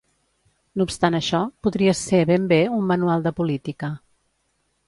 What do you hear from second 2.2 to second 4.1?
ben bé un manual de política.